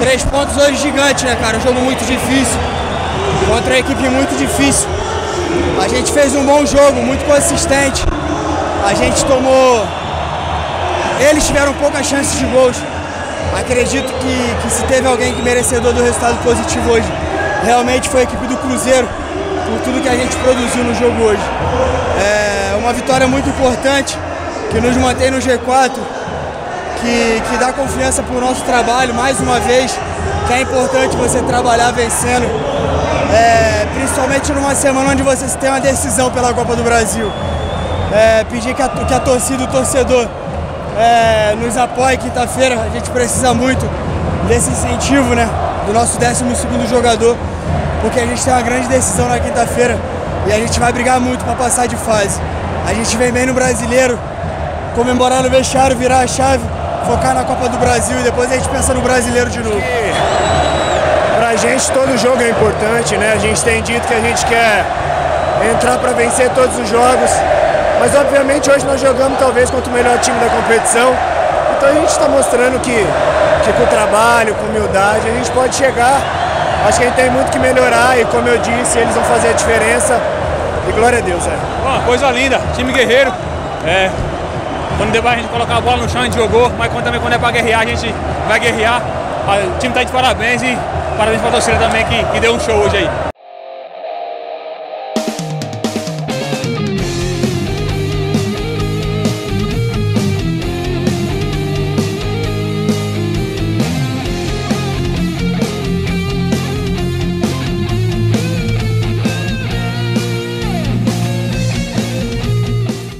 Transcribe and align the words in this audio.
Três 0.00 0.24
pontos 0.24 0.56
hoje 0.56 0.76
gigante, 0.76 1.24
né, 1.24 1.36
cara? 1.40 1.58
Um 1.58 1.60
jogo 1.60 1.80
muito 1.80 2.04
difícil. 2.04 2.58
Contra 3.48 3.74
a 3.74 3.78
equipe 3.78 4.08
muito 4.08 4.36
difícil. 4.38 4.88
A 5.82 5.88
gente 5.88 6.12
fez 6.12 6.34
um 6.34 6.44
bom 6.44 6.64
jogo, 6.64 7.02
muito 7.02 7.24
consistente. 7.24 8.04
A 8.86 8.94
gente 8.94 9.24
tomou. 9.24 9.86
Eles 11.20 11.46
tiveram 11.46 11.74
poucas 11.74 12.06
chances 12.06 12.38
de 12.38 12.46
gols. 12.46 12.76
Acredito 13.58 14.12
que, 14.20 14.56
que 14.62 14.70
se 14.70 14.82
teve 14.84 15.06
alguém 15.06 15.34
que 15.34 15.42
merecedor 15.42 15.92
do 15.92 16.02
resultado 16.02 16.36
positivo 16.42 16.90
hoje, 16.90 17.08
realmente 17.64 18.08
foi 18.08 18.20
a 18.20 18.22
equipe 18.24 18.46
do 18.46 18.56
Cruzeiro, 18.56 19.08
por 19.66 19.80
tudo 19.80 20.02
que 20.02 20.08
a 20.08 20.14
gente 20.14 20.36
produziu 20.36 20.84
no 20.84 20.94
jogo 20.94 21.22
hoje. 21.22 21.42
É 22.20 22.76
uma 22.78 22.92
vitória 22.92 23.26
muito 23.26 23.48
importante, 23.48 24.16
que 24.70 24.80
nos 24.80 24.96
mantém 24.96 25.30
no 25.30 25.38
G4, 25.38 25.90
que, 27.00 27.42
que 27.48 27.56
dá 27.58 27.72
confiança 27.72 28.22
para 28.22 28.36
o 28.36 28.40
nosso 28.40 28.62
trabalho, 28.64 29.14
mais 29.14 29.40
uma 29.40 29.58
vez, 29.60 29.98
que 30.46 30.52
é 30.52 30.60
importante 30.62 31.16
você 31.16 31.40
trabalhar 31.42 31.90
vencendo, 31.92 32.46
é, 33.32 33.86
principalmente 33.94 34.52
numa 34.52 34.74
semana 34.74 35.10
onde 35.10 35.22
você 35.22 35.46
tem 35.58 35.70
uma 35.70 35.80
decisão 35.80 36.30
pela 36.30 36.52
Copa 36.52 36.74
do 36.76 36.82
Brasil. 36.82 37.30
É, 38.12 38.44
pedir 38.44 38.74
que 38.74 38.82
a, 38.82 38.88
que 38.88 39.14
a 39.14 39.20
torcida, 39.20 39.64
o 39.64 39.66
torcedor, 39.66 40.26
é, 40.98 41.54
nos 41.54 41.76
apoie 41.76 42.16
quinta-feira, 42.16 42.80
a 42.80 42.88
gente 42.88 43.10
precisa 43.10 43.54
muito 43.54 43.88
desse 44.48 44.70
incentivo, 44.70 45.34
né? 45.34 45.48
Do 45.86 45.92
nosso 45.92 46.18
12 46.18 46.44
jogador, 46.88 47.36
porque 48.00 48.18
a 48.20 48.26
gente 48.26 48.42
tem 48.42 48.52
uma 48.52 48.62
grande 48.62 48.88
decisão 48.88 49.28
na 49.28 49.38
quinta-feira 49.38 49.98
e 50.46 50.52
a 50.52 50.56
gente 50.56 50.80
vai 50.80 50.92
brigar 50.92 51.20
muito 51.20 51.44
para 51.44 51.54
passar 51.54 51.86
de 51.86 51.96
fase. 51.96 52.40
A 52.86 52.94
gente 52.94 53.16
vem 53.16 53.30
bem 53.30 53.46
no 53.46 53.54
brasileiro, 53.54 54.18
comemorar 54.94 55.42
no 55.42 55.50
vestiário, 55.50 55.96
virar 55.96 56.20
a 56.20 56.26
chave, 56.26 56.64
focar 57.06 57.34
na 57.34 57.44
Copa 57.44 57.68
do 57.68 57.78
Brasil 57.78 58.18
e 58.20 58.22
depois 58.22 58.50
a 58.50 58.54
gente 58.54 58.68
pensa 58.68 58.92
no 58.94 59.00
brasileiro 59.00 59.50
de 59.50 59.60
novo. 59.60 59.82
Pra 61.38 61.56
gente 61.56 61.90
todo 61.92 62.16
jogo 62.18 62.42
é 62.42 62.50
importante, 62.50 63.16
né? 63.16 63.32
A 63.34 63.38
gente 63.38 63.62
tem 63.62 63.82
dito 63.82 64.06
que 64.06 64.14
a 64.14 64.20
gente 64.20 64.44
quer 64.46 64.84
entrar 65.70 65.98
para 65.98 66.12
vencer 66.12 66.50
todos 66.50 66.76
os 66.78 66.88
jogos. 66.88 67.30
Mas 68.00 68.14
obviamente 68.14 68.70
hoje 68.70 68.84
nós 68.86 69.00
jogamos 69.00 69.38
talvez 69.38 69.70
contra 69.70 69.90
o 69.90 69.94
melhor 69.94 70.18
time 70.18 70.38
da 70.38 70.48
competição. 70.48 71.14
Então 71.76 71.88
a 71.88 71.92
gente 71.92 72.08
está 72.10 72.28
mostrando 72.28 72.78
que, 72.80 73.06
que 73.64 73.72
com 73.72 73.86
trabalho, 73.86 74.54
com 74.54 74.66
humildade, 74.66 75.28
a 75.28 75.32
gente 75.32 75.50
pode 75.50 75.74
chegar. 75.74 76.20
Acho 76.86 76.98
que 76.98 77.04
a 77.04 77.08
gente 77.08 77.16
tem 77.16 77.30
muito 77.30 77.50
que 77.50 77.58
melhorar 77.58 78.18
e 78.18 78.24
como 78.26 78.48
eu 78.48 78.58
disse, 78.58 78.98
eles 78.98 79.14
vão 79.14 79.24
fazer 79.24 79.48
a 79.48 79.52
diferença. 79.52 80.20
E 80.88 80.92
glória 80.92 81.18
a 81.18 81.22
Deus, 81.22 81.44
é. 81.46 81.86
Uma 81.86 82.00
coisa 82.00 82.30
linda, 82.30 82.60
time 82.74 82.92
guerreiro. 82.92 83.32
É, 83.86 84.10
quando 84.98 85.12
deu 85.12 85.26
a 85.26 85.36
gente 85.36 85.48
colocar 85.48 85.76
a 85.76 85.80
bola 85.80 85.98
no 85.98 86.08
chão, 86.08 86.20
a 86.20 86.24
gente 86.24 86.36
jogou, 86.36 86.70
mas 86.76 86.92
quando, 86.92 87.04
também 87.04 87.20
quando 87.20 87.32
é 87.32 87.38
para 87.38 87.52
guerrear, 87.52 87.80
a 87.80 87.86
gente 87.86 88.12
vai 88.48 88.58
guerrear. 88.58 89.00
O 89.76 89.78
time 89.78 89.92
está 89.92 90.02
de 90.02 90.12
parabéns 90.12 90.60
e 90.60 90.76
parabéns 91.16 91.40
para 91.40 91.48
a 91.48 91.52
torcida 91.52 91.78
também 91.78 92.04
que, 92.04 92.24
que 92.24 92.40
deu 92.40 92.54
um 92.54 92.60
show 92.60 92.74
hoje 92.74 92.96
aí. 92.98 93.27